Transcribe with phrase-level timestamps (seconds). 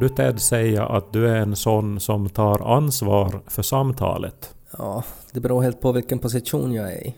[0.00, 4.54] du Ted säga att du är en sån som tar ansvar för samtalet?
[4.78, 7.14] Ja, det beror helt på vilken position jag är i.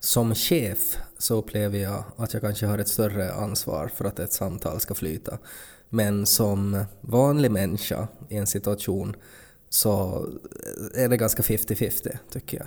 [0.00, 4.32] Som chef så upplever jag att jag kanske har ett större ansvar för att ett
[4.32, 5.38] samtal ska flyta.
[5.88, 9.16] Men som vanlig människa i en situation
[9.68, 10.26] så
[10.94, 12.66] är det ganska 50-50 tycker jag.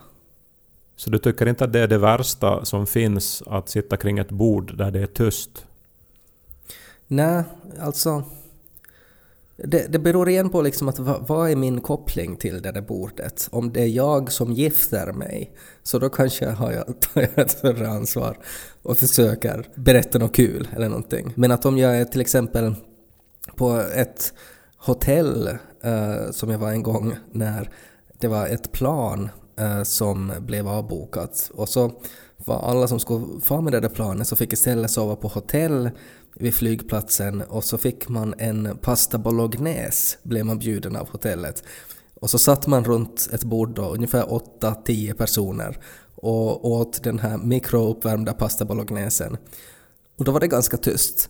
[0.96, 4.32] Så du tycker inte att det är det värsta som finns att sitta kring ett
[4.32, 5.66] bord där det är tyst?
[7.08, 7.44] Nej,
[7.80, 8.23] alltså...
[9.64, 12.82] Det, det beror igen på liksom att vad, vad är min koppling till det där
[12.82, 13.48] bordet?
[13.52, 15.52] Om det är jag som gifter mig,
[15.84, 18.38] så då kanske har jag, tar jag ett större ansvar
[18.82, 21.34] och försöker berätta något kul eller någonting.
[21.36, 22.76] Men att om jag är till exempel
[23.56, 24.34] på ett
[24.78, 25.50] hotell
[25.86, 27.70] uh, som jag var en gång när
[28.20, 29.30] det var ett plan
[29.62, 31.92] uh, som blev avbokat och så
[32.46, 35.90] var alla som skulle få med det där planet så fick istället sova på hotell
[36.35, 41.63] vid flygplatsen och så fick man en pasta bolognese blev man bjuden av hotellet.
[42.13, 45.77] Och så satt man runt ett bord då, ungefär 8-10 personer
[46.16, 49.38] och åt den här mikrouppvärmda pasta bolognesen.
[50.17, 51.30] Och då var det ganska tyst.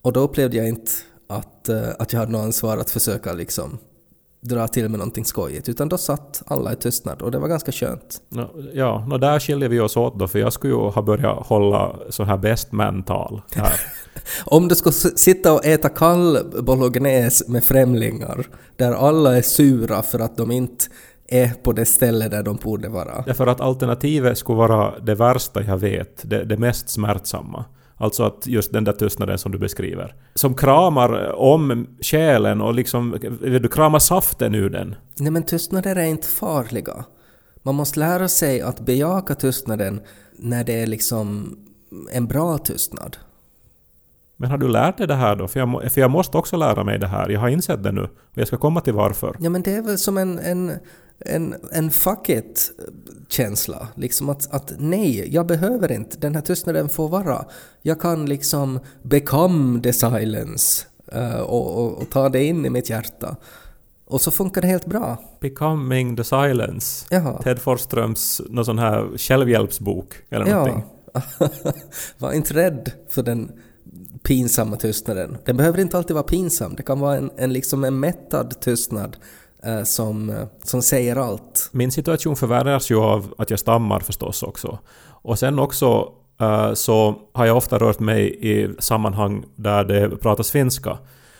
[0.00, 0.90] Och då upplevde jag inte
[1.26, 3.78] att, eh, att jag hade något ansvar att försöka liksom
[4.48, 7.72] dra till med någonting skojigt, utan då satt alla i tystnad och det var ganska
[7.72, 8.22] skönt.
[8.72, 11.96] Ja, no, där skiljer vi oss åt då, för jag skulle ju ha börjat hålla
[12.10, 13.42] så här best man-tal
[14.44, 20.18] Om du skulle sitta och äta kall bolognese med främlingar, där alla är sura för
[20.18, 20.84] att de inte
[21.28, 23.24] är på det ställe där de borde vara.
[23.26, 27.64] Ja, för att alternativet skulle vara det värsta jag vet, det, det mest smärtsamma.
[27.98, 30.14] Alltså att just den där tystnaden som du beskriver.
[30.34, 34.94] Som kramar om själen och liksom, du kramar saften ur den.
[35.18, 37.04] Nej men tystnader är inte farliga.
[37.62, 40.00] Man måste lära sig att bejaka tystnaden
[40.38, 41.56] när det är liksom
[42.12, 43.16] en bra tystnad.
[44.36, 45.48] Men har du lärt dig det här då?
[45.48, 47.28] För jag, för jag måste också lära mig det här.
[47.28, 48.02] Jag har insett det nu.
[48.02, 49.36] Och jag ska komma till varför.
[49.40, 50.72] Ja men det är väl som en, en
[51.18, 53.88] en, en fuck it-känsla.
[53.94, 57.44] Liksom att, att nej, jag behöver inte, den här tystnaden får vara.
[57.82, 62.90] Jag kan liksom become the silence uh, och, och, och, ta det in i mitt
[62.90, 63.36] hjärta.
[64.04, 65.18] Och så funkar det helt bra.
[65.40, 67.06] Becoming the silence.
[67.10, 67.42] Jaha.
[67.42, 70.56] Ted Forsströms någon sån här självhjälpsbok eller ja.
[70.56, 70.84] någonting.
[72.18, 73.52] Var inte rädd för den
[74.22, 75.38] pinsamma tystnaden.
[75.44, 79.16] Den behöver inte alltid vara pinsam, det kan vara en, en, liksom en mättad tystnad
[79.62, 81.70] Eh, som, eh, som säger allt.
[81.72, 84.78] Min situation förvärras ju av att jag stammar förstås också.
[85.08, 90.50] Och sen också eh, så har jag ofta rört mig i sammanhang där det pratas
[90.50, 90.98] finska.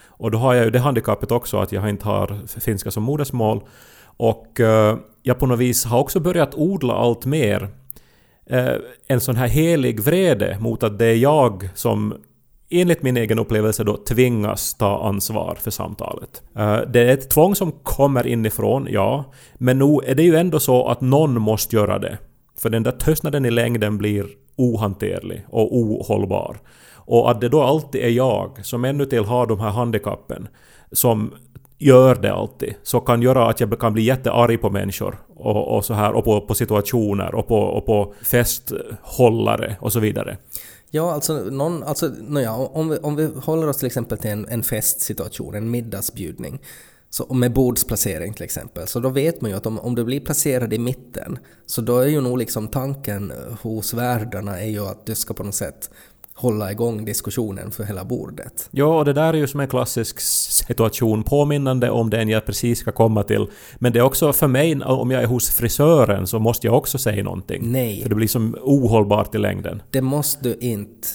[0.08, 3.60] Och då har jag ju det handikappet också att jag inte har finska som modersmål.
[4.18, 4.60] Och
[5.22, 7.68] jag på något vis har också börjat odla allt mer
[9.06, 12.14] en sån här helig vrede mot att det är jag som
[12.70, 16.42] enligt min egen upplevelse då tvingas ta ansvar för samtalet.
[16.56, 20.60] Eh, det är ett tvång som kommer inifrån, ja, men nog är det ju ändå
[20.60, 22.18] så att någon måste göra det.
[22.58, 24.26] För den där tystnaden i längden blir
[24.56, 26.56] ohanterlig och ohållbar.
[26.94, 30.48] Och att det då alltid är jag, som ännu till har de här handikappen,
[30.92, 31.34] som
[31.78, 35.84] gör det alltid, så kan göra att jag kan bli jättearg på människor och, och
[35.84, 40.36] så här, och på, på situationer och på, och på festhållare och så vidare.
[40.90, 44.48] Ja, alltså, någon, alltså nåja, om, vi, om vi håller oss till exempel till en,
[44.48, 46.60] en festsituation, en middagsbjudning,
[47.10, 50.20] så, med bordsplacering till exempel, så då vet man ju att om, om du blir
[50.20, 54.86] placerad i mitten, så då är ju nog liksom tanken eh, hos värdarna är ju
[54.86, 55.90] att du ska på något sätt
[56.36, 58.68] hålla igång diskussionen för hela bordet.
[58.70, 62.78] Ja, och det där är ju som en klassisk situation påminnande om den jag precis
[62.78, 63.46] ska komma till.
[63.78, 66.98] Men det är också för mig, om jag är hos frisören så måste jag också
[66.98, 67.72] säga någonting.
[67.72, 68.02] Nej.
[68.02, 69.82] För det blir som ohållbart i längden.
[69.90, 71.08] Det måste du inte.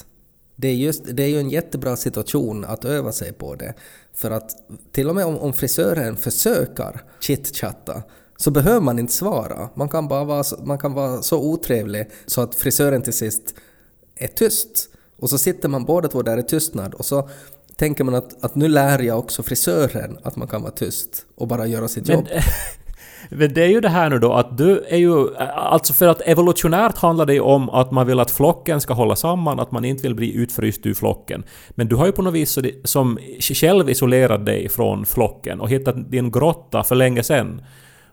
[0.55, 3.73] Det är, just, det är ju en jättebra situation att öva sig på det.
[4.13, 4.51] För att
[4.91, 8.03] till och med om, om frisören försöker chitchatta
[8.37, 9.69] så behöver man inte svara.
[9.75, 13.55] Man kan bara vara, man kan vara så otrevlig så att frisören till sist
[14.15, 14.87] är tyst.
[15.21, 17.29] Och så sitter man båda två där i tystnad och så
[17.75, 21.47] tänker man att, att nu lär jag också frisören att man kan vara tyst och
[21.47, 22.27] bara göra sitt jobb.
[23.29, 25.35] Men det är ju det här nu då att du är ju...
[25.55, 29.15] Alltså för att evolutionärt handlar det ju om att man vill att flocken ska hålla
[29.15, 31.43] samman, att man inte vill bli utfryst ur flocken.
[31.69, 36.11] Men du har ju på något vis som själv isolerat dig från flocken och hittat
[36.11, 37.61] din grotta för länge sedan.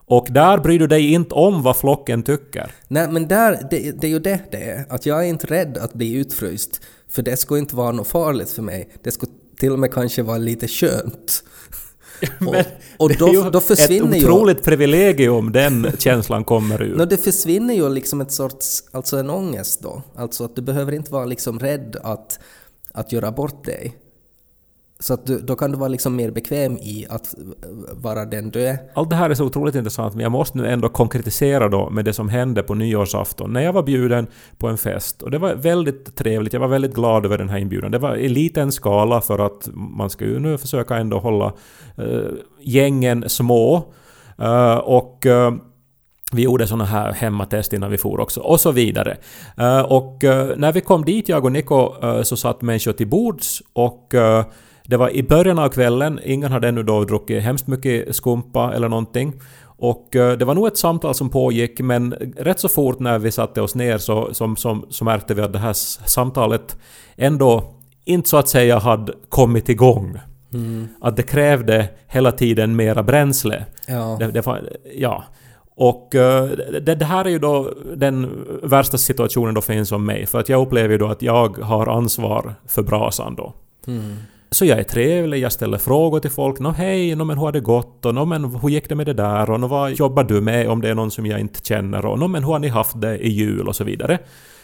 [0.08, 2.70] Och där bryr du dig inte om vad flocken tycker.
[2.88, 4.84] Nej, men där, det, det är ju det det är.
[4.88, 6.80] Att jag är inte rädd att bli utfryst.
[7.10, 8.90] För det skulle inte vara något farligt för mig.
[9.02, 11.44] Det skulle till och med kanske vara lite skönt.
[12.46, 12.54] Och,
[12.96, 16.94] och då, det är ju då försvinner ett otroligt ju, privilegium den känslan kommer ur.
[16.98, 20.02] No, det försvinner ju liksom ett sorts, alltså en ångest då.
[20.16, 22.38] Alltså att du behöver inte vara liksom rädd att,
[22.92, 23.96] att göra bort dig.
[25.00, 27.34] Så att du, då kan du vara liksom mer bekväm i att
[27.92, 28.78] vara den du är.
[28.94, 32.04] Allt det här är så otroligt intressant men jag måste nu ändå konkretisera då med
[32.04, 34.26] det som hände på nyårsafton när jag var bjuden
[34.58, 35.22] på en fest.
[35.22, 37.90] Och det var väldigt trevligt, jag var väldigt glad över den här inbjudan.
[37.90, 41.52] Det var i liten skala för att man ska ju nu försöka ändå hålla
[41.98, 42.30] uh,
[42.60, 43.84] gängen små.
[44.42, 45.52] Uh, och uh,
[46.32, 49.16] vi gjorde såna här hemmatest innan vi for också, och så vidare.
[49.86, 50.18] Och
[50.56, 51.92] när vi kom dit, jag och Niko,
[52.22, 54.14] så satt människor till bords och
[54.88, 58.88] det var i början av kvällen, ingen hade ännu då druckit hemskt mycket skumpa eller
[58.88, 59.32] någonting.
[59.64, 63.60] Och det var nog ett samtal som pågick, men rätt så fort när vi satte
[63.62, 65.72] oss ner så, som, som, så märkte vi att det här
[66.08, 66.78] samtalet
[67.16, 67.74] ändå
[68.04, 70.18] inte så att säga hade kommit igång.
[70.54, 70.88] Mm.
[71.00, 73.64] Att det krävde hela tiden mera bränsle.
[73.86, 74.16] Ja.
[74.18, 75.24] Det, det var, ja.
[75.76, 76.44] Och uh,
[76.80, 80.48] det, det, här är ju då den värsta situationen då finns om mig, för att
[80.48, 83.54] jag upplever ju då att jag har ansvar för brasan då.
[83.86, 84.16] Mm.
[84.50, 86.58] Så jag är trevlig, jag ställer frågor till folk.
[86.58, 88.06] Nå hej, no, men hur har det gått?
[88.06, 89.50] Och nå men hur gick det med det där?
[89.50, 92.06] Och nå, vad jobbar du med om det är någon som jag inte känner?
[92.06, 93.68] Och nå men hur har ni haft det i jul?
[93.68, 94.18] Och så vidare.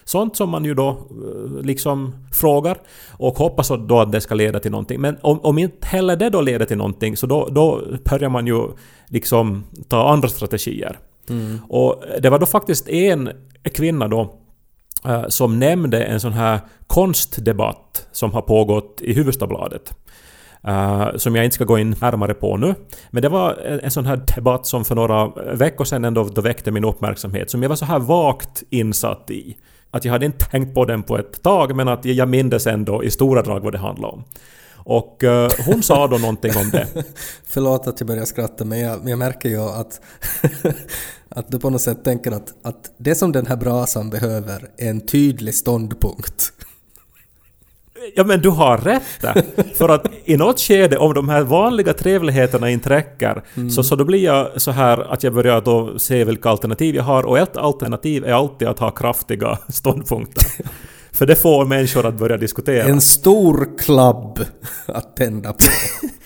[0.05, 2.79] Sånt som man ju då eh, liksom frågar
[3.11, 5.01] och hoppas då att det ska leda till någonting.
[5.01, 8.47] Men om, om inte heller det då leder till någonting så då, då börjar man
[8.47, 8.69] ju
[9.09, 10.99] liksom ta andra strategier.
[11.31, 11.59] Mm.
[11.69, 13.31] Och det var då faktiskt en
[13.75, 14.29] kvinna då eh,
[15.07, 19.97] Eh, som nämnde en sån här konstdebatt som har pågått i Hufvudstadsbladet.
[20.69, 22.75] Uh, eh, som jag inte ska gå in närmare på nu.
[23.11, 26.41] Men det var en, en, sån här debatt som för några veckor sedan ändå då
[26.41, 29.57] väckte min uppmärksamhet, som jag var så här vagt insatt i
[29.91, 33.05] att jag hade inte tänkt på den på ett tag men att jag mindes ändå
[33.05, 34.25] i stora drag vad det handlade om.
[34.85, 36.87] Och uh, hon sa då någonting om det.
[37.47, 40.01] Förlåt att jag börjar skratta men jag, jag märker ju att,
[41.29, 44.91] att du på något sätt tänker att, att det som den här brasan behöver är
[44.91, 46.53] en tydlig ståndpunkt.
[48.15, 49.43] Ja men du har rätt där.
[49.75, 53.71] För att i något skede, om de här vanliga trevligheterna inte räcker, mm.
[53.71, 57.03] så, så då blir jag så här att jag börjar då se vilka alternativ jag
[57.03, 57.23] har.
[57.23, 60.45] Och ett alternativ är alltid att ha kraftiga ståndpunkter.
[61.15, 62.85] För det får människor att börja diskutera.
[62.85, 64.39] En stor klubb
[64.87, 65.65] att tända på.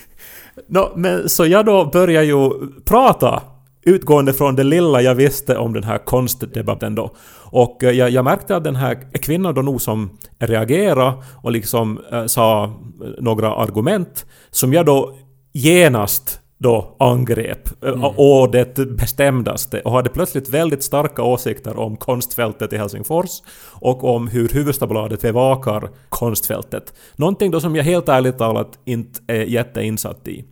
[0.67, 2.49] no, men, så jag då börjar ju
[2.85, 3.43] prata
[3.85, 7.15] utgående från det lilla jag visste om den här konstdebatten då.
[7.51, 11.13] Och eh, jag, jag märkte att den här kvinnan då nog som reagerade
[11.43, 12.73] och liksom äh, sa
[13.19, 15.17] några argument som jag då
[15.53, 18.03] genast då angrep mm.
[18.03, 23.29] å det bestämdaste och hade plötsligt väldigt starka åsikter om konstfältet i Helsingfors
[23.65, 26.93] och om hur Hufvudstadsbladet bevakar konstfältet.
[27.15, 30.45] Någonting då som jag helt ärligt talat inte är jätteinsatt i.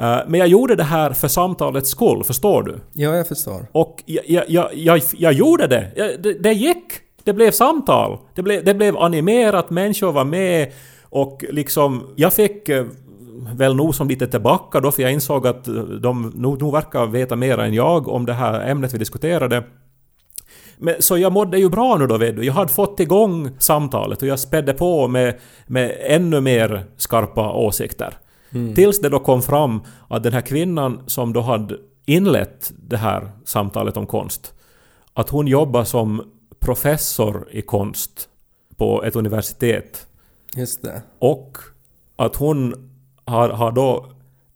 [0.00, 2.80] Uh, men jag gjorde det här för samtalets skull, förstår du?
[2.92, 3.66] Ja, jag förstår.
[3.72, 6.16] Och jag, jag, jag, jag, jag gjorde det.
[6.22, 6.32] det.
[6.32, 6.84] Det gick!
[7.24, 8.18] Det blev samtal.
[8.34, 10.72] Det blev, det blev animerat, människor var med
[11.02, 12.12] och liksom...
[12.16, 12.86] Jag fick uh,
[13.54, 15.64] väl nog som lite tillbaka då, för jag insåg att
[16.02, 19.64] de nog, nog verkar veta mer än jag om det här ämnet vi diskuterade.
[20.78, 22.44] Men, så jag mådde ju bra nu då vet du.
[22.44, 28.14] Jag hade fått igång samtalet och jag spädde på med, med ännu mer skarpa åsikter.
[28.50, 28.74] Mm.
[28.74, 31.76] Tills det då kom fram att den här kvinnan som då hade
[32.06, 34.54] inlett det här samtalet om konst,
[35.14, 36.22] att hon jobbar som
[36.58, 38.28] professor i konst
[38.76, 40.06] på ett universitet.
[40.56, 41.02] Just det.
[41.18, 41.58] Och
[42.16, 42.90] att hon
[43.26, 44.06] har, har då,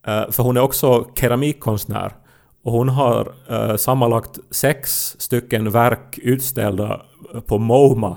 [0.07, 2.17] eh, för hon är också keramikkonstnär,
[2.63, 7.03] och hon har uh, sammanlagt sex stycken verk utställda
[7.47, 8.17] på MoMA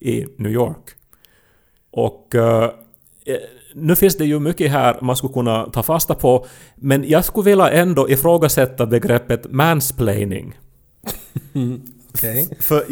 [0.00, 0.90] i New York.
[1.90, 2.66] Och uh,
[3.74, 7.44] nu finns det ju mycket här man skulle kunna ta fasta på, men jag skulle
[7.44, 10.58] vilja ändå ifrågasätta begreppet mansplaining.
[12.14, 12.44] Okej.
[12.44, 12.56] Okay.
[12.60, 12.84] För,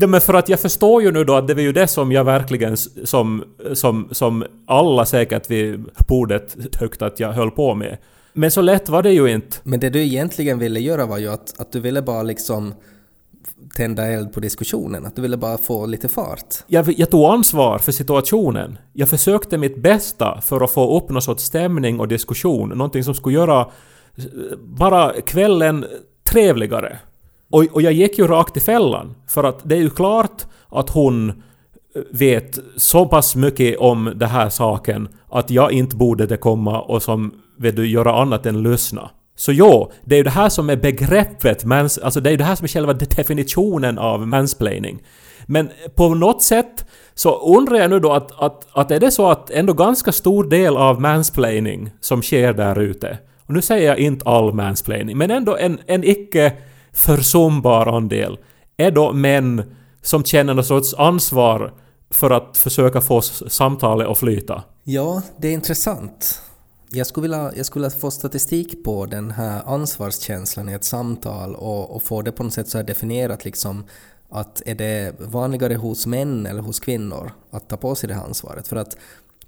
[0.00, 2.12] ja, men för att jag förstår ju nu då att det var ju det som
[2.12, 7.98] jag verkligen som, som, som alla säkert vid bordet tyckte att jag höll på med.
[8.32, 9.56] Men så lätt var det ju inte.
[9.62, 12.74] Men det du egentligen ville göra var ju att, att du ville bara liksom
[13.76, 16.54] tända eld på diskussionen, att du ville bara få lite fart.
[16.66, 18.78] Jag, jag tog ansvar för situationen.
[18.92, 23.14] Jag försökte mitt bästa för att få upp någon sorts stämning och diskussion, någonting som
[23.14, 23.66] skulle göra
[24.58, 25.84] bara kvällen
[26.24, 26.98] trevligare.
[27.52, 30.90] Och, och jag gick ju rakt i fällan, för att det är ju klart att
[30.90, 31.34] hon eh,
[32.10, 37.02] vet så pass mycket om den här saken att jag inte borde det komma och
[37.02, 39.10] som vill du göra annat än lyssna.
[39.36, 42.36] Så ja, det är ju det här som är begreppet, mans, alltså det är ju
[42.36, 45.02] det här som är själva definitionen av mansplaining.
[45.46, 49.30] Men på något sätt så undrar jag nu då att, att, att är det så
[49.30, 53.98] att ändå ganska stor del av mansplaining som sker där ute, och nu säger jag
[53.98, 56.52] inte all mansplaining, men ändå en, en icke
[56.92, 58.38] försumbar andel,
[58.76, 61.72] är då män som känner någon sorts ansvar
[62.10, 64.62] för att försöka få samtalet att flyta.
[64.84, 66.42] Ja, det är intressant.
[66.90, 71.54] Jag skulle, vilja, jag skulle vilja få statistik på den här ansvarskänslan i ett samtal
[71.54, 73.84] och, och få det på något sätt så här definierat liksom
[74.30, 78.24] att är det vanligare hos män eller hos kvinnor att ta på sig det här
[78.24, 78.68] ansvaret?
[78.68, 78.96] För att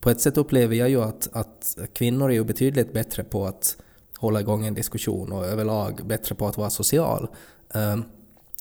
[0.00, 3.76] på ett sätt upplever jag ju att, att kvinnor är ju betydligt bättre på att
[4.18, 7.28] hålla igång en diskussion och överlag bättre på att vara social.
[7.74, 8.04] Ehm,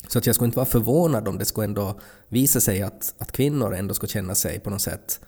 [0.07, 3.31] så att jag skulle inte vara förvånad om det skulle ändå visa sig att, att
[3.31, 5.19] kvinnor ändå skulle känna sig på något sätt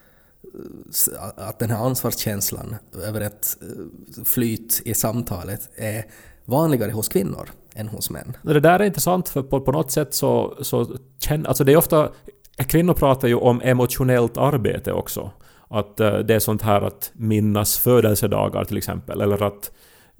[0.43, 6.05] eh, att den här ansvarskänslan över ett eh, flyt i samtalet är
[6.45, 8.37] vanligare hos kvinnor än hos män.
[8.41, 11.47] Det där är intressant för på, på något sätt så, så känner...
[11.47, 12.11] Alltså det är ofta...
[12.57, 15.31] Kvinnor pratar ju om emotionellt arbete också.
[15.67, 19.71] Att eh, det är sånt här att minnas födelsedagar till exempel, eller att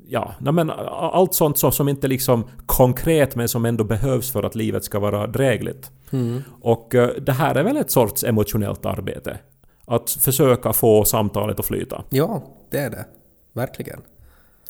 [0.07, 4.55] ja, men allt sånt som, som inte liksom konkret men som ändå behövs för att
[4.55, 5.91] livet ska vara drägligt.
[6.11, 6.43] Mm.
[6.61, 9.37] Och uh, det här är väl ett sorts emotionellt arbete?
[9.85, 12.03] Att försöka få samtalet att flyta.
[12.09, 13.05] Ja, det är det.
[13.53, 14.01] Verkligen.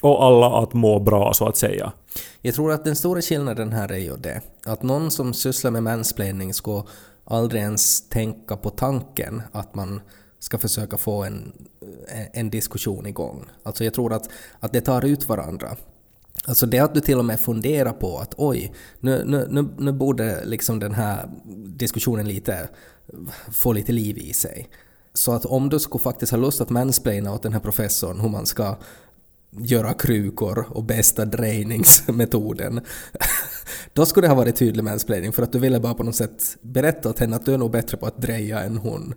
[0.01, 1.91] Och alla att må bra, så att säga.
[2.41, 5.83] Jag tror att den stora skillnaden här är ju det, att någon som sysslar med
[5.83, 6.83] mansplaining ska
[7.23, 10.01] aldrig ens tänka på tanken att man
[10.39, 11.51] ska försöka få en,
[12.07, 13.45] Eh, en diskussion igång.
[13.63, 15.75] Alltså jag tror att, att det tar ut varandra.
[16.47, 19.91] Alltså det att du till och med funderar på att oj, nu, nu, nu, nu
[19.91, 21.29] borde liksom den här
[21.65, 22.69] diskussionen lite
[23.51, 24.69] få lite liv i sig.
[25.13, 28.29] Så att om du skulle faktiskt ha lust att mansplaina åt den här professorn hur
[28.29, 28.75] man ska
[29.59, 32.81] göra krukor och bästa drejningsmetoden.
[33.93, 36.57] Då skulle det ha varit tydlig mansplaining för att du ville bara på något sätt
[36.62, 39.13] berätta åt henne att du är nog bättre på att dreja än hon.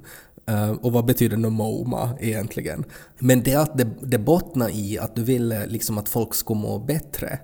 [0.51, 2.85] Uh, och vad betyder nu MoMA egentligen?
[3.19, 6.79] Men det att det, det bottnar i att du ville liksom att folk skulle må
[6.79, 7.39] bättre.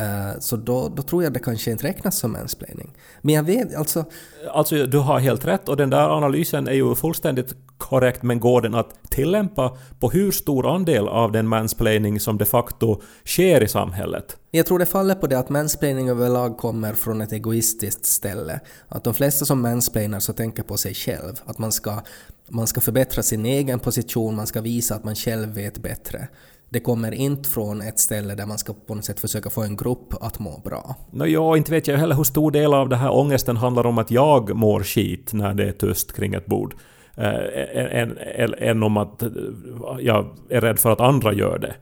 [0.00, 2.96] Uh, så då, då tror jag det kanske inte räknas som mansplaining.
[3.22, 4.04] Men jag vet alltså...
[4.52, 8.62] Alltså du har helt rätt och den där analysen är ju fullständigt korrekt men går
[8.62, 13.68] den att tillämpa på hur stor andel av den mansplaining som de facto sker i
[13.68, 14.36] samhället?
[14.50, 18.60] Jag tror det faller på det att mansplaining överlag kommer från ett egoistiskt ställe.
[18.88, 21.34] Att de flesta som mansplainar så tänker på sig själv.
[21.44, 22.00] Att man ska,
[22.48, 26.28] man ska förbättra sin egen position, man ska visa att man själv vet bättre.
[26.72, 29.76] Det kommer inte från ett ställe där man ska på något sätt försöka få en
[29.76, 30.96] grupp att må bra.
[31.10, 33.98] No, ja, inte vet jag heller hur stor del av den här ångesten handlar om
[33.98, 36.74] att jag mår skit när det är tyst kring ett bord.
[37.16, 38.18] Eh, än,
[38.58, 39.22] än om att
[40.00, 41.74] jag är rädd för att andra gör det.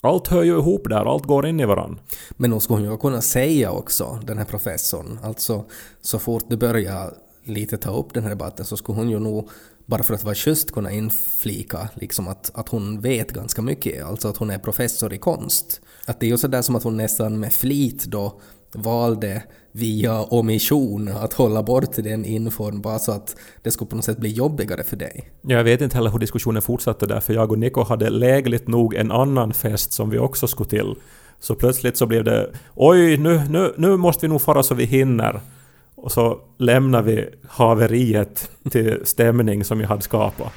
[0.00, 2.02] Allt hör ju ihop där, allt går in i varandra.
[2.30, 5.64] Men nog skulle hon ju kunna säga också, den här professorn, alltså
[6.00, 7.14] så fort du börjar
[7.44, 9.50] lite ta upp den här debatten så skulle hon ju nog
[9.86, 14.28] bara för att vara schysst kunna inflika liksom att, att hon vet ganska mycket, alltså
[14.28, 15.80] att hon är professor i konst.
[16.06, 18.40] Att det är ju sådär som att hon nästan med flit då
[18.74, 24.04] valde via omission att hålla bort den infon bara så att det skulle på något
[24.04, 25.30] sätt bli jobbigare för dig.
[25.42, 28.94] Jag vet inte heller hur diskussionen fortsatte där, för jag och Niko hade lägligt nog
[28.94, 30.94] en annan fest som vi också skulle till.
[31.40, 34.84] Så plötsligt så blev det ”Oj, nu, nu, nu måste vi nog fara så vi
[34.84, 35.40] hinner”.
[36.02, 40.52] Och så lämnar vi haveriet till stämning som jag hade skapat.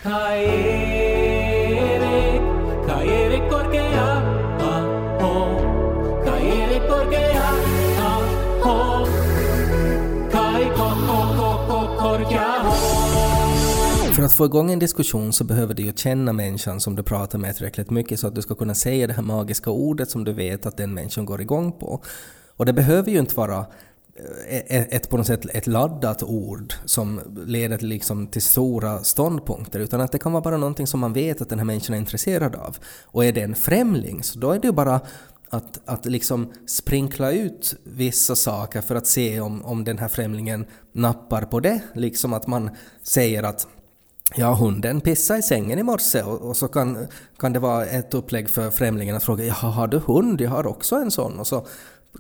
[14.16, 17.40] För att få igång en diskussion så behöver du ju känna människan som du pratar
[17.40, 20.34] med tillräckligt mycket så att du ska kunna säga det här magiska ordet som du
[20.34, 22.04] vet att den människan går igång på.
[22.58, 23.66] Och det behöver ju inte vara
[24.48, 29.04] Eh, eh, ett, på något sätt ett laddat ord som leder till, liksom, till stora
[29.04, 31.96] ståndpunkter utan att det kan vara bara någonting som man vet att den här människan
[31.96, 32.78] är intresserad av.
[33.06, 35.02] Och är det en främling så då är det ju bara
[35.50, 40.66] att, att liksom sprinkla ut vissa saker för att se om, om den här främlingen
[40.92, 41.82] nappar på det.
[41.94, 42.70] Liksom att man
[43.04, 43.68] säger att
[44.36, 47.08] Ja, hunden pissade i sängen i morse och, och, så kan,
[47.38, 50.42] kan det vara ett upplägg för främlingen att fråga ja har du hund?
[50.42, 51.68] Jag har också en sån” och så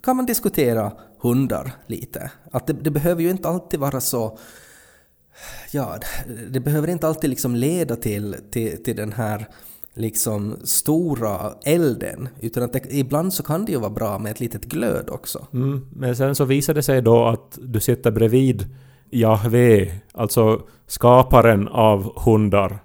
[0.03, 2.31] kan man diskutera hundar lite.
[2.51, 4.37] Att det, det behöver ju inte alltid vara så
[5.71, 5.99] ja,
[6.49, 9.47] det behöver inte alltid liksom leda till, till, till den här
[9.93, 14.39] liksom stora elden, utan att det, ibland så kan det ju vara bra med ett
[14.39, 15.47] litet glöd också.
[15.53, 18.65] Mm, men sen så visar det sig då att du sitter bredvid
[19.09, 22.79] Jahve, alltså skaparen av hundar.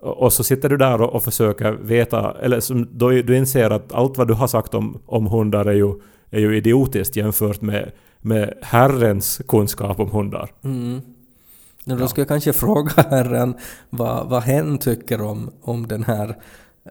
[0.00, 4.18] Och så sitter du där och, försöker veta, eller som, då du inser att allt
[4.18, 5.94] vad du har sagt om, om hundar är ju,
[6.34, 10.52] är ju idiotiskt jämfört med, med Herrens kunskap om hundar.
[10.64, 11.00] Mm.
[11.84, 12.08] då ja.
[12.08, 13.54] ska jag kanske fråga Herren
[13.90, 16.36] vad, vad hen tycker om, om den här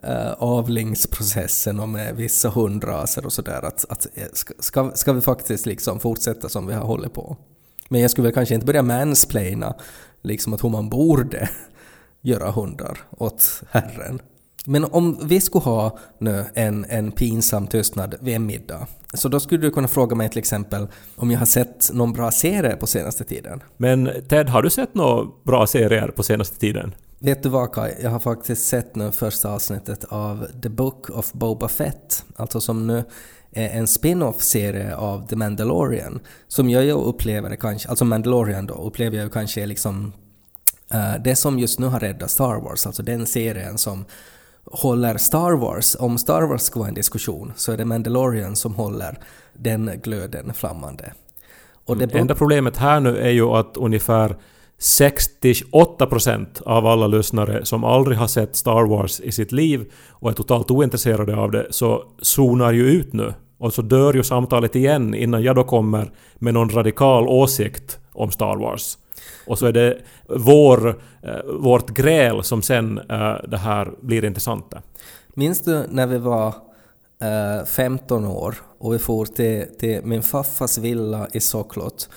[0.02, 3.62] äh, avlingsprocessen och med vissa hundraser och sådär.
[3.62, 4.26] Att, att, eh,
[4.58, 7.36] ska, ska vi faktiskt liksom fortsätta som vi har hållit på?
[7.88, 9.74] Men jag skulle väl kanske inte börja mansplaina
[10.22, 11.48] liksom att hur man borde
[12.20, 14.20] göra hundar åt Herren.
[14.66, 19.40] Men om vi skulle ha nu en, en pinsam tystnad vid en middag, så då
[19.40, 22.86] skulle du kunna fråga mig till exempel om jag har sett någon bra serie på
[22.86, 23.62] senaste tiden.
[23.76, 26.94] Men Ted, har du sett några bra serier på senaste tiden?
[27.18, 27.94] Vet du vad Kai?
[28.02, 32.86] Jag har faktiskt sett nu första avsnittet av The Book of Boba Fett, alltså som
[32.86, 33.04] nu
[33.52, 39.18] är en spin-off-serie av The Mandalorian, som jag ju upplever kanske, alltså Mandalorian då, upplever
[39.18, 40.12] jag kanske är liksom
[40.94, 44.04] uh, det som just nu har räddat Star Wars, alltså den serien som
[44.70, 48.74] håller Star Wars, om Star Wars ska vara en diskussion, så är det Mandalorian som
[48.74, 49.18] håller
[49.52, 51.12] den glöden flammande.
[51.86, 54.36] Och det enda problemet här nu är ju att ungefär
[54.80, 60.34] 68% av alla lyssnare som aldrig har sett Star Wars i sitt liv och är
[60.34, 63.34] totalt ointresserade av det, så zonar ju ut nu.
[63.58, 68.30] Och så dör ju samtalet igen innan jag då kommer med någon radikal åsikt om
[68.30, 68.98] Star Wars.
[69.46, 70.88] Och så är det vår,
[71.22, 74.74] eh, vårt gräl som sen eh, det här blir intressant.
[75.34, 76.54] Minns du när vi var
[77.22, 82.08] eh, 15 år och vi for till, till min faffas villa i Soklot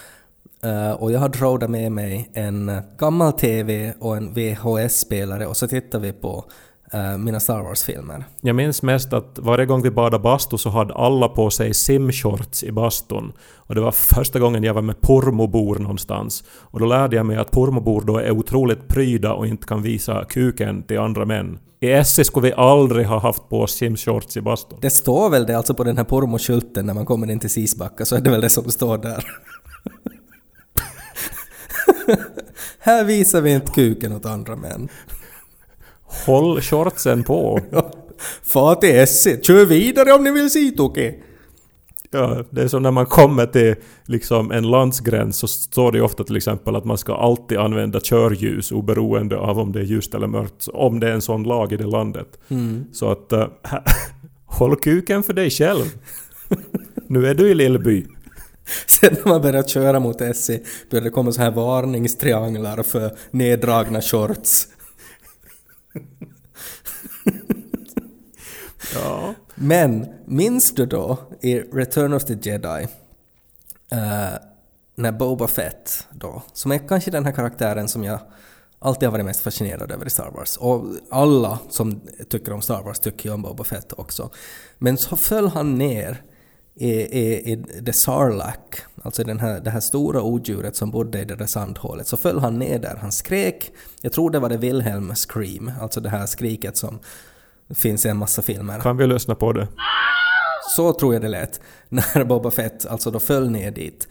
[0.98, 6.04] och jag hade rådat med mig en gammal TV och en VHS-spelare och så tittade
[6.04, 6.46] vi på
[6.94, 8.25] uh, mina Star Wars-filmer.
[8.41, 12.63] Jag minns mest att varje gång vi badade bastu så hade alla på sig simshorts
[12.63, 13.34] i bastun.
[13.56, 16.44] Och det var första gången jag var med pormobor någonstans.
[16.50, 20.25] Och då lärde jag mig att pormobor då är otroligt pryda och inte kan visa
[20.25, 21.60] kuken till andra män.
[21.80, 24.80] I SE skulle vi aldrig ha haft på oss simshorts i bastun.
[24.82, 28.06] Det står väl det alltså på den här pormoskylten när man kommer in till Sisbacka
[28.06, 29.26] så är det väl det som står där.
[32.80, 34.89] Här visar vi inte kuken åt andra män.
[36.25, 37.60] Håll shortsen på.
[38.43, 39.41] Far till Essie.
[39.43, 41.15] Kör vidare om ni vill se Toki.
[42.12, 43.75] Ja, det är som när man kommer till
[44.06, 48.71] liksom en landsgräns så står det ofta till exempel att man ska alltid använda körljus
[48.71, 50.67] oberoende av om det är ljust eller mörkt.
[50.67, 52.39] Om det är en sån lag i det landet.
[52.47, 52.86] Mm.
[52.93, 53.34] Så att...
[53.34, 53.47] Äh,
[54.45, 55.84] håll kuken för dig själv.
[57.08, 58.06] nu är du i Lillby.
[58.88, 64.01] Sen när man började köra mot SE började det komma så här varningstrianglar för neddragna
[64.01, 64.67] shorts
[68.94, 69.34] ja.
[69.56, 72.88] Men minns du då i Return of the Jedi
[73.94, 74.38] uh,
[74.96, 78.20] när Boba Fett då, som är kanske den här karaktären som jag
[78.80, 80.58] alltid har varit mest fascinerad över i Star Wars.
[80.58, 84.30] Och alla som tycker om Star Wars tycker ju om Boba Fett också.
[84.78, 86.24] Men så föll han ner
[86.78, 91.26] i, i, i The Sarlacc, alltså den här, det här stora odjuret som bodde i
[91.26, 92.98] det där sandhålet, så föll han ner där.
[93.02, 97.00] Han skrek, jag tror det var det Wilhelm Scream, alltså det här skriket som
[97.70, 98.80] finns i en massa filmer.
[98.80, 99.68] Kan vi lyssna på det?
[100.76, 104.08] Så tror jag det lät när Boba Fett alltså då föll ner dit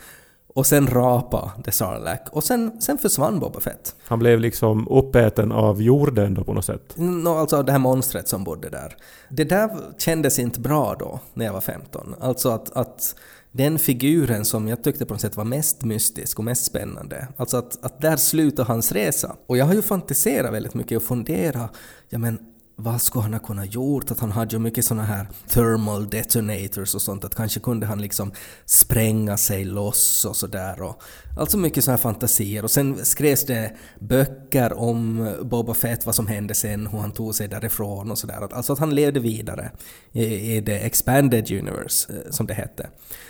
[0.56, 3.96] och sen rapa The Sarlacc och sen, sen försvann Boba Fett.
[4.04, 6.92] Han blev liksom uppäten av jorden då på något sätt?
[6.96, 8.96] No, alltså det här monstret som bodde där.
[9.28, 12.14] Det där kändes inte bra då, när jag var 15.
[12.20, 13.14] Alltså att, att
[13.52, 17.56] den figuren som jag tyckte på något sätt var mest mystisk och mest spännande, alltså
[17.56, 19.36] att, att där slutade hans resa.
[19.46, 21.70] Och jag har ju fantiserat väldigt mycket och funderat,
[22.08, 22.38] ja men
[22.78, 24.10] vad skulle han ha kunnat gjort?
[24.10, 28.00] Att han hade ju mycket såna här thermal detonators och sånt, att kanske kunde han
[28.00, 28.32] liksom
[28.64, 30.94] spränga sig loss och sådär.
[31.36, 32.64] Alltså mycket såna här fantasier.
[32.64, 37.34] Och sen skrevs det böcker om Boba Fett, vad som hände sen, hur han tog
[37.34, 38.48] sig därifrån och sådär.
[38.52, 39.70] Alltså att han levde vidare
[40.12, 42.88] i, i the expanded universe, eh, som det hette.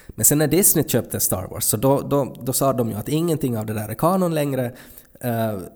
[0.08, 3.08] Men sen när Disney köpte Star Wars, så då, då, då sa de ju att
[3.08, 4.72] ingenting av det där är kanon längre,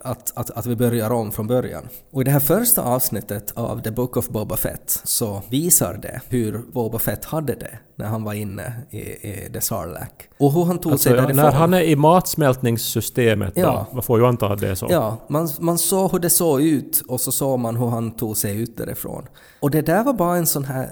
[0.00, 1.88] att, att, att vi börjar om från början.
[2.10, 6.20] Och i det här första avsnittet av The Book of Boba Fett så visar det
[6.28, 10.10] hur Boba Fett hade det när han var inne i, i The Sarlacc.
[10.38, 11.36] Och hur han tog alltså, sig därifrån.
[11.36, 13.86] När han är i matsmältningssystemet ja.
[13.90, 14.86] då, man får ju anta att det är så.
[14.90, 18.36] Ja, man, man såg hur det såg ut och så såg man hur han tog
[18.36, 19.26] sig ut därifrån.
[19.60, 20.90] Och det där var bara en sån här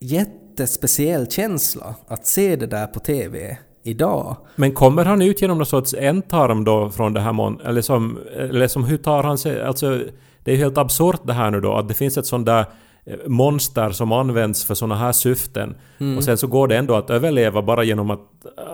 [0.00, 4.36] jättespeciell känsla att se det där på TV idag.
[4.56, 7.60] Men kommer han ut genom någon sorts ändtarm då från det här mon...
[7.60, 8.18] Eller som...
[8.36, 9.62] Eller som hur tar han sig...
[9.62, 10.00] Alltså...
[10.44, 12.64] Det är ju helt absurt det här nu då att det finns ett sånt där
[13.04, 15.74] eh, monster som används för såna här syften.
[15.98, 16.18] Mm.
[16.18, 18.20] Och sen så går det ändå att överleva bara genom att...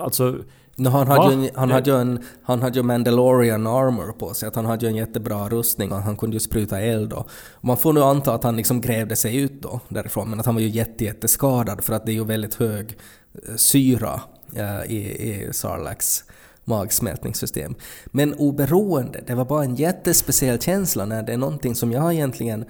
[0.03, 0.35] Alltså...
[0.79, 4.47] No, han, hade ju, han, hade ju en, han hade ju Mandalorian armor på sig,
[4.47, 7.29] att han hade ju en jättebra rustning och han kunde ju spruta eld och
[7.61, 10.55] Man får nu anta att han liksom grävde sig ut då därifrån, men att han
[10.55, 12.97] var ju jättejätteskadad för att det är ju väldigt hög
[13.33, 14.21] eh, syra
[14.55, 14.97] Eh, i,
[15.31, 16.23] i Sarlax
[16.63, 17.75] magsmältningssystem.
[18.05, 22.65] Men oberoende, det var bara en jättespeciell känsla när det är någonting som jag egentligen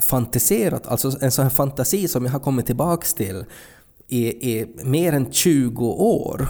[0.00, 3.44] fantiserat, alltså en sån här fantasi som jag har kommit tillbaks till
[4.08, 6.48] i, i mer än 20 år.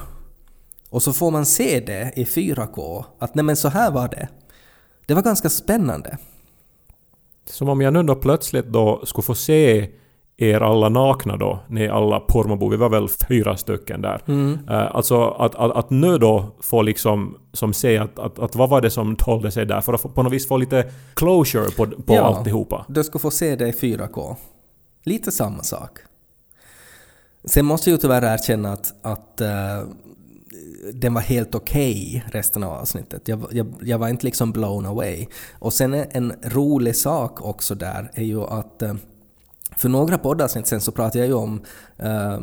[0.90, 4.28] Och så får man se det i 4K, att nej men så här var det.
[5.06, 6.18] Det var ganska spännande.
[7.44, 9.90] Som om jag nu då plötsligt då skulle få se
[10.40, 14.20] er alla nakna då, ni alla pormobor, vi var väl fyra stycken där.
[14.26, 14.52] Mm.
[14.52, 18.68] Uh, alltså att, att, att nu då få liksom som se att, att, att vad
[18.70, 21.70] var det som dolde sig där för att få, på något vis få lite closure
[21.76, 22.22] på, på Ja.
[22.22, 22.84] alltihopa.
[22.88, 24.36] Du ska få se det i 4K.
[25.04, 25.98] Lite samma sak.
[27.44, 29.48] Sen måste jag ju tyvärr erkänna att, att eh,
[30.92, 33.28] den var helt okej resten av avsnittet.
[33.28, 35.26] Jag, jag, jag var inte liksom blown away.
[35.58, 38.94] Och sen en, rolig sak också där är ju att eh,
[39.80, 41.62] för några poddavsnitt sen så pratade jag ju om
[41.98, 42.38] eh,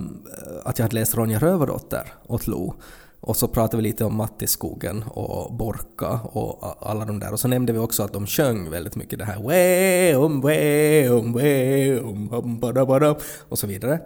[0.63, 2.73] att jag hade läst Ronja Rövardotter åt Lo.
[3.19, 7.33] Och så pratade vi lite om Mattisskogen och Borka och alla de där.
[7.33, 13.15] Och så nämnde vi också att de sjöng väldigt mycket det här Weum, weum, weum,
[13.49, 13.99] och så vidare.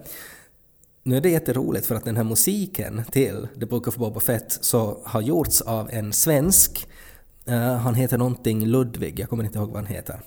[1.03, 4.57] Nu är det jätteroligt för att den här musiken till The Book of Boba Fett
[4.61, 6.87] så har gjorts av en svensk.
[7.49, 10.19] Uh, han heter någonting Ludvig, jag kommer inte ihåg vad han heter.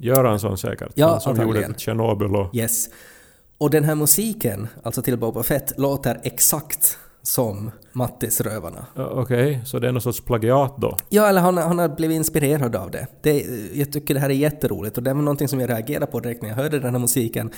[0.00, 0.92] Göransson säkert.
[0.94, 1.68] Ja, som antagligen.
[1.68, 2.54] gjorde Tjernobyl och...
[2.54, 2.88] Yes.
[3.58, 8.86] Och den här musiken, alltså till Boba Fett, låter exakt som Mattis Rövarna.
[8.96, 10.96] Okej, så det är någon sorts plagiat då?
[11.08, 13.06] Ja, eller han, han har blivit inspirerad av det.
[13.22, 13.46] det.
[13.74, 16.42] Jag tycker det här är jätteroligt och det var någonting som jag reagerade på direkt
[16.42, 17.50] när jag hörde den här musiken.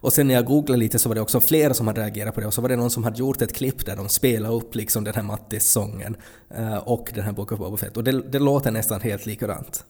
[0.00, 2.40] Och sen när jag googlade lite så var det också flera som hade reagerat på
[2.40, 4.74] det och så var det någon som hade gjort ett klipp där de spelade upp
[4.74, 6.16] liksom den här Mattis-sången
[6.54, 9.84] eh, och den här Book of Boba Fett och det, det låter nästan helt likadant.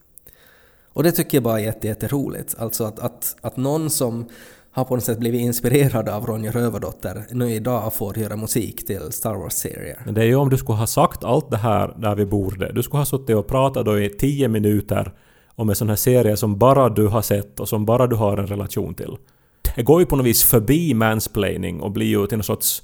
[0.92, 2.54] Och det tycker jag bara är jätte, jätteroligt.
[2.58, 4.28] Alltså att, att, att någon som
[4.70, 9.12] har på något sätt blivit inspirerad av Ronja Rövardotter nu idag får göra musik till
[9.12, 10.02] Star Wars-serier.
[10.04, 12.72] Men det är ju om du skulle ha sagt allt det här där vi borde.
[12.72, 15.12] Du skulle ha suttit och pratat då i tio minuter
[15.54, 18.36] om en sån här serie som bara du har sett och som bara du har
[18.36, 19.16] en relation till.
[19.76, 22.82] Det går ju på något vis förbi mansplaining och blir ju till någon sorts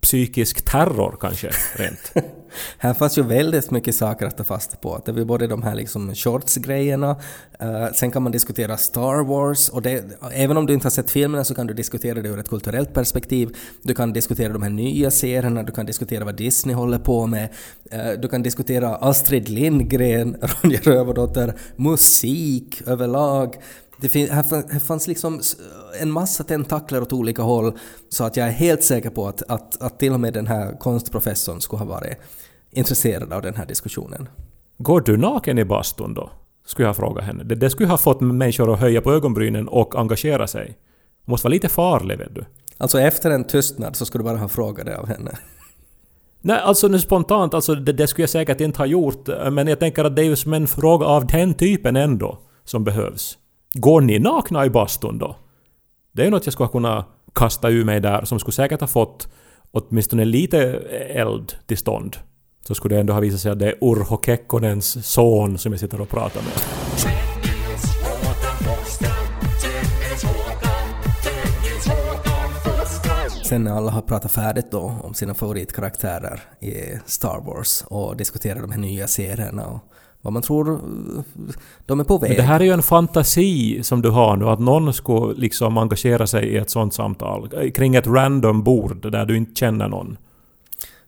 [0.00, 2.12] psykisk terror kanske, rent.
[2.78, 5.02] Här fanns ju väldigt mycket saker att ta fasta på.
[5.04, 7.16] Det var ju både de här liksom shorts-grejerna,
[7.62, 11.10] uh, sen kan man diskutera Star Wars och det, även om du inte har sett
[11.10, 13.56] filmerna så kan du diskutera det ur ett kulturellt perspektiv.
[13.82, 17.48] Du kan diskutera de här nya serierna, du kan diskutera vad Disney håller på med,
[17.94, 23.56] uh, du kan diskutera Astrid Lindgren, Ronja Rövardotter, musik överlag.
[24.00, 25.40] Det, fin- här, fanns liksom
[26.00, 29.82] en massa tentakler åt olika håll så att jag är helt säker på att, att,
[29.82, 32.18] att till och med den här konstprofessorn skulle ha varit
[32.70, 34.28] intresserad av den här diskussionen.
[34.78, 36.30] Går du naken i bastun då?
[36.66, 37.44] Skulle jag fråga henne.
[37.44, 40.78] Det, det skulle ha fått människor att höja på ögonbrynen och engagera sig.
[41.24, 42.44] Måste vara lite farlig, vet du.
[42.78, 45.38] Alltså efter en tystnad så skulle du bara ha frågat det av henne.
[46.40, 49.28] Nej, alltså nu spontant, alltså det, det skulle jag säkert inte ha gjort.
[49.50, 52.84] Men jag tänker att det är ju som en fråga av den typen ändå som
[52.84, 53.38] behövs.
[53.72, 55.36] Går ni nakna i bastun då?
[56.12, 57.04] Det är ju något jag skulle kunna
[57.34, 59.28] kasta ur mig där som skulle säkert ha fått
[59.70, 60.58] åtminstone lite
[61.08, 62.16] eld till stånd.
[62.68, 65.80] Så skulle det ändå ha visat sig att det är Urho Kekkonens son som jag
[65.80, 66.52] sitter och pratar med.
[73.44, 78.62] Sen när alla har pratat färdigt då om sina favoritkaraktärer i Star Wars och diskuterat
[78.62, 79.80] de här nya serierna och
[80.22, 80.78] vad man tror eh,
[81.86, 82.30] de är på väg.
[82.30, 85.78] Men det här är ju en fantasi som du har nu, att någon skulle liksom
[85.78, 87.70] engagera sig i ett sånt samtal.
[87.74, 90.16] Kring ett random bord där du inte känner någon.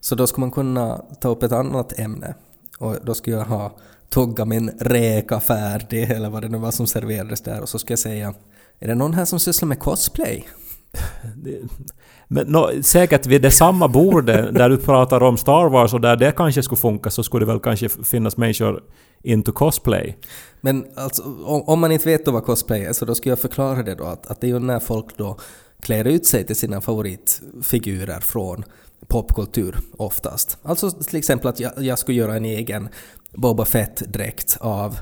[0.01, 2.35] Så då skulle man kunna ta upp ett annat ämne.
[2.79, 3.77] Och då skulle jag ha
[4.09, 7.93] tugga min räka färdig eller vad det nu var som serverades där och så ska
[7.93, 8.35] jag säga
[8.79, 10.49] är det någon här som sysslar med cosplay?
[12.29, 16.17] Men nå, säkert vid det samma bordet där du pratar om Star Wars och där
[16.17, 18.83] det kanske skulle funka så skulle det väl kanske finnas människor
[19.23, 20.17] into cosplay.
[20.61, 23.39] Men alltså, om, om man inte vet då vad cosplay är så då ska jag
[23.39, 25.39] förklara det då att, att det är ju när folk då
[25.83, 28.65] klär ut sig till sina favoritfigurer från
[29.09, 30.59] popkultur oftast.
[30.63, 32.89] Alltså till exempel att jag, jag skulle göra en egen
[33.33, 34.99] Boba Fett-dräkt av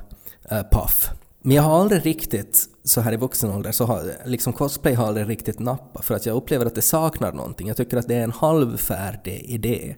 [0.52, 1.10] uh, Puff.
[1.42, 5.06] Men jag har aldrig riktigt, så här i vuxen ålder, så har liksom cosplay har
[5.06, 7.68] aldrig riktigt nappat för att jag upplever att det saknar någonting.
[7.68, 9.94] Jag tycker att det är en halvfärdig idé.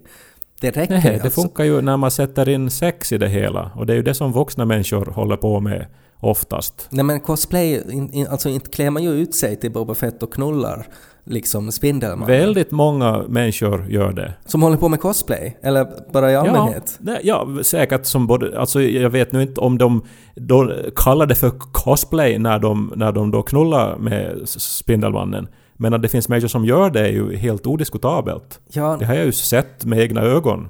[0.61, 1.43] Det räcker Nej, det alltså.
[1.43, 3.71] funkar ju när man sätter in sex i det hela.
[3.75, 5.87] Och det är ju det som vuxna människor håller på med
[6.21, 6.87] oftast.
[6.91, 10.23] Nej men cosplay, in, in, alltså inte klär man ju ut sig till Boba Fett
[10.23, 10.87] och knullar
[11.25, 12.27] liksom Spindelmannen.
[12.27, 14.35] Väldigt många människor gör det.
[14.47, 15.57] Som håller på med cosplay?
[15.63, 16.99] Eller bara i allmänhet?
[16.99, 18.61] Ja, nej, ja, säkert som både...
[18.61, 20.03] Alltså jag vet nu inte om de
[20.35, 25.49] då kallar det för cosplay när de, när de då knullar med Spindelmannen.
[25.77, 28.61] Men att det finns människor som gör det är ju helt odiskutabelt.
[28.73, 30.69] Ja, Det har jag ju sett med egna ögon.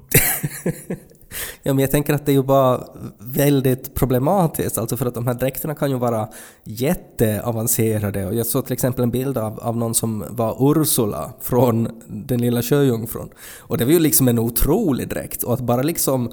[1.62, 2.84] ja, men jag tänker att det är ju bara
[3.18, 6.28] väldigt problematiskt, alltså för att de här dräkterna kan ju vara
[6.64, 8.26] jätteavancerade.
[8.26, 12.40] Och jag såg till exempel en bild av, av någon som var Ursula från Den
[12.40, 13.30] lilla sjöjungfrun.
[13.58, 15.42] Och det var ju liksom en otrolig dräkt.
[15.42, 16.32] Och att bara liksom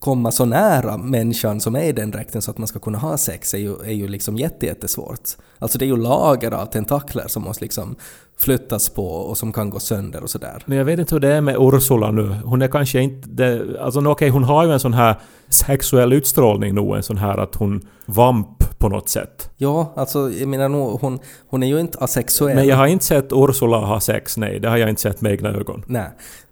[0.00, 3.16] komma så nära människan som är i den dräkten så att man ska kunna ha
[3.16, 5.20] sex är ju, är ju liksom jätte, jättesvårt.
[5.58, 7.96] Alltså det är ju lager av tentakler som måste liksom
[8.38, 10.62] flyttas på och som kan gå sönder och sådär.
[10.66, 12.36] Men jag vet inte hur det är med Ursula nu.
[12.44, 13.28] Hon är kanske inte...
[13.28, 15.16] Det, alltså okej, okay, hon har ju en sån här
[15.48, 19.50] sexuell utstrålning nog, en sån här att hon vamp på något sätt.
[19.56, 22.56] Ja, alltså jag menar nog, hon, hon är ju inte asexuell.
[22.56, 24.60] Men jag har inte sett Ursula ha sex, nej.
[24.60, 25.84] Det har jag inte sett med egna ögon.
[25.86, 26.10] Nej.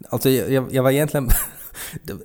[0.09, 1.29] Alltså jag, jag var egentligen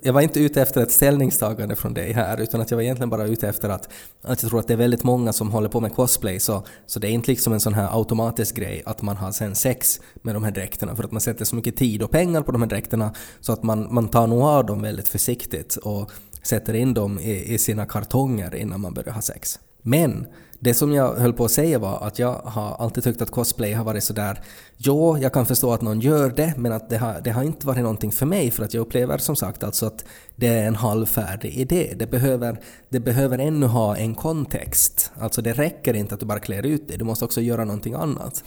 [0.01, 3.09] jag var inte ute efter ett ställningstagande från dig här, utan att jag var egentligen
[3.09, 3.89] bara ute efter att,
[4.21, 6.99] att jag tror att det är väldigt många som håller på med cosplay, så, så
[6.99, 10.35] det är inte liksom en sån här automatisk grej att man har sen sex med
[10.35, 12.69] de här dräkterna, för att man sätter så mycket tid och pengar på de här
[12.69, 16.11] dräkterna så att man, man tar nog av dem väldigt försiktigt och
[16.43, 19.59] sätter in dem i, i sina kartonger innan man börjar ha sex.
[19.81, 20.27] Men
[20.63, 23.73] det som jag höll på att säga var att jag har alltid tyckt att cosplay
[23.73, 24.41] har varit sådär,
[24.77, 27.67] jo, jag kan förstå att någon gör det, men att det har, det har inte
[27.67, 30.75] varit någonting för mig för att jag upplever som sagt alltså att det är en
[30.75, 31.93] halvfärdig idé.
[31.95, 35.11] Det behöver, det behöver ännu ha en kontext.
[35.19, 37.93] Alltså det räcker inte att du bara klär ut dig, du måste också göra någonting
[37.93, 38.43] annat.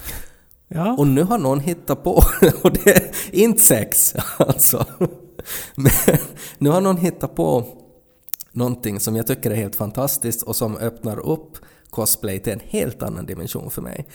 [0.69, 0.97] Ja.
[0.99, 2.11] Och nu har någon hittat på,
[2.63, 4.87] och det är inte sex alltså,
[5.75, 5.93] men
[6.59, 7.65] nu har någon hittat på
[8.53, 11.59] någonting som jag tycker är helt fantastiskt och som öppnar upp
[11.95, 14.07] cosplay till en helt annan dimension för mig.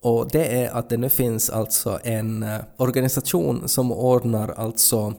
[0.00, 5.14] Och det är att det nu finns alltså en eh, organisation som ordnar alltså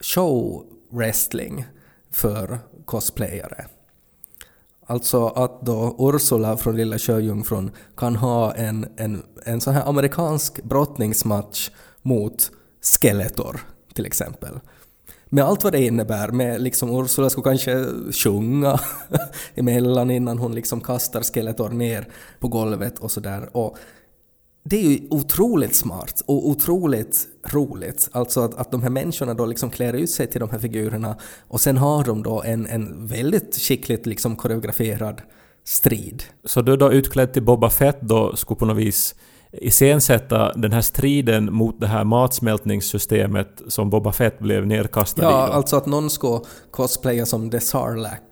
[0.00, 1.64] show-wrestling
[2.10, 3.66] för cosplayare.
[4.86, 10.62] Alltså att då Ursula från Lilla Sjöjungfrun kan ha en, en, en sån här amerikansk
[10.62, 11.70] brottningsmatch
[12.02, 13.60] mot Skeletor
[13.94, 14.60] till exempel
[15.32, 16.28] med allt vad det innebär.
[16.28, 18.80] Med liksom Ursula skulle kanske sjunga
[19.54, 22.08] emellan innan hon liksom kastar Skeletor ner
[22.40, 23.48] på golvet och sådär.
[24.64, 28.08] det är ju otroligt smart och otroligt roligt.
[28.12, 31.16] Alltså att, att de här människorna då liksom klär ut sig till de här figurerna
[31.48, 35.22] och sen har de då en, en väldigt skickligt liksom koreograferad
[35.64, 36.22] strid.
[36.44, 39.14] Så du då utklädd till Boba Fett då skulle på något vis
[39.52, 45.32] iscensätta den här striden mot det här matsmältningssystemet som Boba Fett blev nerkastad ja, i.
[45.32, 48.22] Ja, alltså att någon ska cosplaya som The Sarlacc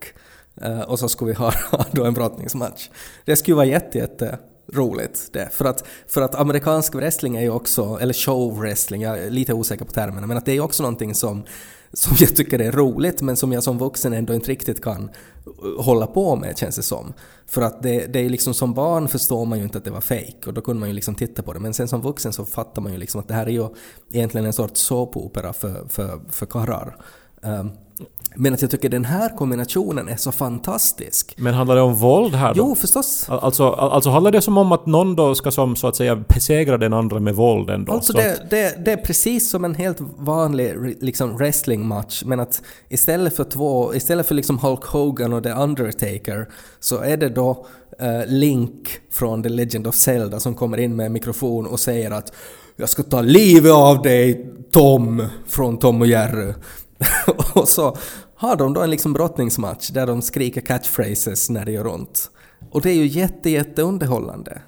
[0.67, 1.53] uh, och så skulle vi ha
[1.93, 2.89] då en brottningsmatch.
[3.25, 4.39] Det skulle vara jätte, jätte
[4.73, 5.49] roligt det.
[5.53, 9.55] För att, för att amerikansk wrestling är ju också, eller show wrestling, jag är lite
[9.55, 11.45] osäker på termerna, men att det är ju också någonting som
[11.93, 15.11] som jag tycker är roligt men som jag som vuxen ändå inte riktigt kan
[15.47, 17.13] eh, hålla på med känns det som.
[17.47, 20.01] För att det, det är liksom som barn förstår man ju inte att det var
[20.01, 22.45] fejk och då kunde man ju liksom titta på det men sen som vuxen så
[22.45, 23.69] fattar man ju liksom att det här är ju
[24.13, 26.97] egentligen en sorts såpopera för, för, för karrar.
[27.43, 27.71] Um, ehm,
[28.35, 31.35] men att jag tycker den här kombinationen är så fantastisk.
[31.39, 32.59] Men handlar det om våld här då?
[32.59, 33.27] Jo, förstås.
[33.29, 36.79] Alltså, alltså handlar det som om att någon då ska som så att säga besegra
[36.79, 37.93] den andra med våld ändå?
[37.93, 43.37] Alltså det, det, det, är precis som en helt vanlig liksom wrestlingmatch men att istället
[43.37, 46.49] för två, istället för liksom Hulk Hogan och The Undertaker
[46.81, 47.67] så är det då
[48.03, 52.11] uh, Link från The Legend of Zelda som kommer in med en mikrofon och säger
[52.11, 52.33] att
[52.77, 56.53] jag ska ta livet av dig Tom från Tom och Jerry.
[57.55, 57.97] och så
[58.35, 62.31] har de då en liksom brottningsmatch där de skriker catchphrases när det gör ont.
[62.71, 64.63] Och det är ju jätte, jätte underhållande.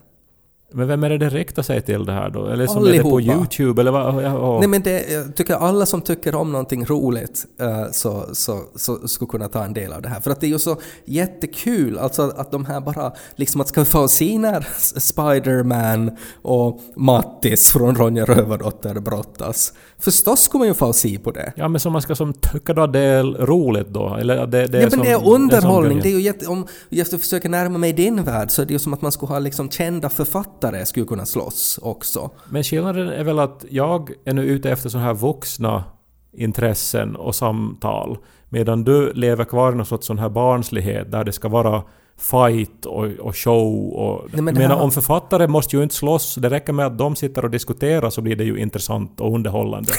[0.75, 2.47] Men vem är det det riktar sig till det här då?
[2.47, 2.99] Eller som Allihopa.
[2.99, 4.25] är det på YouTube eller vad?
[4.25, 8.61] Ja, Nej men det, jag tycker alla som tycker om någonting roligt uh, så, så,
[8.77, 10.21] så skulle kunna ta en del av det här.
[10.21, 13.85] För att det är ju så jättekul, alltså att de här bara liksom att ska
[13.85, 14.67] få se när
[15.01, 19.73] Spiderman och Mattis från Ronja Rövardotter brottas.
[19.99, 21.53] Förstås skulle man ju få se på det.
[21.57, 24.17] Ja men som man ska som tycka då det är roligt då?
[24.21, 25.99] Eller det, det är ja men det är underhållning.
[25.99, 28.67] Det är, det är ju jätte, om jag försöker närma mig din värld så är
[28.67, 32.31] det ju som att man skulle ha liksom kända författare författare skulle kunna slåss också.
[32.51, 35.85] Men skillnaden är väl att jag är nu ute efter sådana här vuxna
[36.33, 38.19] intressen och samtal.
[38.49, 41.83] Medan du lever kvar i någon sorts sån här barnslighet där det ska vara
[42.17, 44.29] fight och, och show och...
[44.33, 44.83] Nej, men menar, här...
[44.83, 48.21] om författare måste ju inte slåss, det räcker med att de sitter och diskuterar så
[48.21, 49.93] blir det ju intressant och underhållande.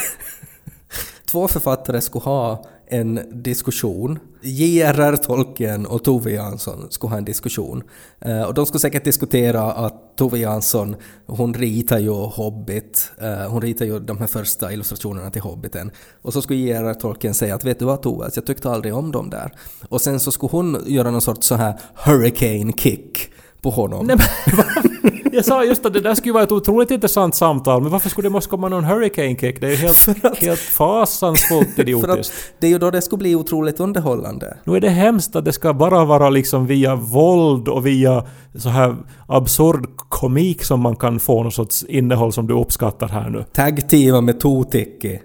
[1.32, 4.19] Två författare skulle ha en diskussion.
[4.41, 5.15] J.R.R.
[5.15, 7.84] Tolkien och Tove Jansson skulle ha en diskussion.
[8.19, 13.62] Eh, och de skulle säkert diskutera att Tove Jansson, hon ritar ju Hobbit, eh, hon
[13.62, 15.91] ritar ju de här första illustrationerna till Hobbiten.
[16.22, 16.93] Och så skulle J.R.R.
[16.93, 19.52] Tolkien säga att vet du vad Tove, alltså, jag tyckte aldrig om dem där.
[19.89, 23.33] Och sen så skulle hon göra någon sorts så här hurricane kick
[23.63, 24.06] på honom.
[24.06, 27.91] Nej, men, jag sa just att det där skulle vara ett otroligt intressant samtal, men
[27.91, 29.62] varför skulle det måste komma någon hurricane kick?
[29.62, 32.34] Det är ju helt, att, helt fasansfullt idiotiskt.
[32.60, 34.58] det är ju då det skulle bli otroligt underhållande.
[34.63, 38.69] Nu är det hemskt att det ska bara vara liksom via våld och via så
[38.69, 38.95] här
[39.28, 43.45] absurd komik som man kan få någon sorts innehåll som du uppskattar här nu.
[43.54, 45.19] Tag-teama med Totiki.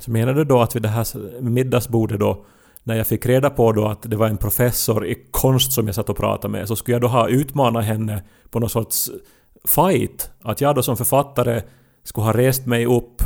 [0.00, 1.06] Så menar du då att vid det här
[1.40, 2.44] middagsbordet då
[2.86, 5.94] när jag fick reda på då att det var en professor i konst som jag
[5.94, 9.10] satt och pratade med så skulle jag då ha utmanat henne på någon sorts
[9.64, 10.30] fight.
[10.42, 11.62] Att jag då som författare
[12.04, 13.22] skulle ha rest mig upp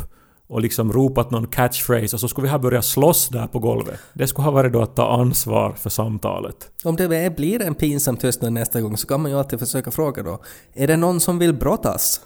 [0.47, 3.99] och liksom ropat någon catchphrase och så skulle vi ha börjat slåss där på golvet.
[4.13, 6.71] Det skulle ha varit då att ta ansvar för samtalet.
[6.83, 10.23] Om det blir en pinsam tystnad nästa gång så kan man ju alltid försöka fråga
[10.23, 10.39] då.
[10.73, 12.21] Är det någon som vill brottas?